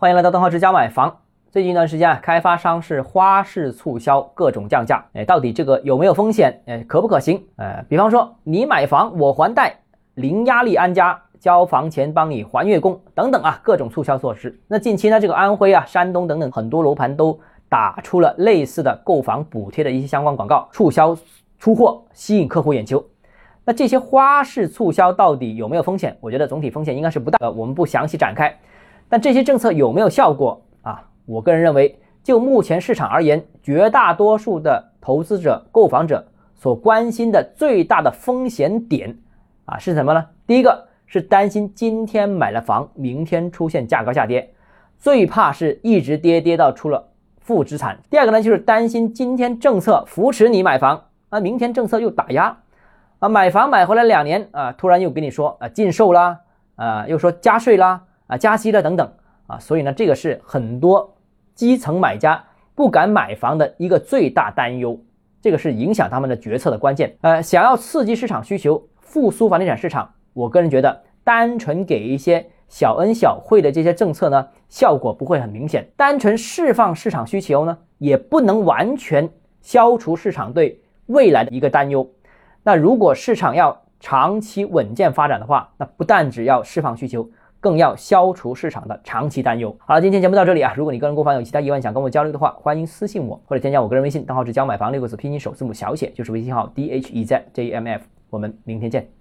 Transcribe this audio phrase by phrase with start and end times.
[0.00, 1.14] 欢迎来到邓浩之家买房。
[1.50, 6.62] 最近一段时间啊，开发商是花式促销，各种降价，哎，到底这个有没有风险？
[6.64, 7.44] 哎，可不可行？
[7.56, 9.78] 呃，比方说你买房我还贷，
[10.14, 14.58] 零压力安家，交房前帮你还月供等等啊，各种促销措施。
[14.68, 17.38] 那近期呢，这个安徽啊、山东等等很多楼盘都
[17.68, 21.14] 打出了类似的购房补贴的一些相关广告，促销
[21.58, 23.04] 出货，吸引客户眼球。
[23.66, 26.16] 那这些花式促销到底有没有风险？
[26.22, 27.36] 我觉得总体风险应该是不大。
[27.42, 28.58] 呃，我们不详细展开。
[29.10, 31.02] 但这些政策有没有效果啊？
[31.26, 36.24] 我个人认为，就目前市场而言，绝大多数的投资者、购房者
[36.54, 39.18] 所关心的最大的风险点
[39.64, 40.24] 啊是什么呢？
[40.46, 44.54] 第一个是担心今天买了房，明天出现价格下跌，
[44.96, 47.08] 最怕是一直跌跌到出了
[47.40, 47.98] 负资产。
[48.08, 52.56] 第二个呢，就是担心今天政策扶持你买房，那明天政策又打压
[53.18, 56.38] 啊，买房买回来两年啊，突然又跟你说啊禁售啦，
[56.76, 58.04] 啊又说加税啦。
[58.30, 59.12] 啊，加息了等等
[59.48, 61.12] 啊，所以呢，这个是很多
[61.56, 62.42] 基层买家
[62.76, 64.98] 不敢买房的一个最大担忧，
[65.42, 67.16] 这个是影响他们的决策的关键。
[67.22, 75.90] 呃，想要刺激市场需求，复苏房地产市场，我个人觉得，单纯给一些小恩小惠的这些政策呢，效果不会很明显。
[75.96, 79.28] 单纯释放市场需求呢，也不能完全
[79.60, 82.08] 消除市场对未来的一个担忧。
[82.62, 87.28] 那如果市场要长期稳健发展的话，那不但只要释放需求。
[87.60, 89.76] 更要消除市场的长期担忧。
[89.78, 90.72] 好了，今天节目到这里啊。
[90.76, 98.02] 如果你个人购房有其他疑问想跟我交流的话，欢迎私信我或者添加我个人微信，账号是教买房六个字拼音首字母小写，就是微信号 d h e z j m f。
[98.30, 99.19] 我们明天见。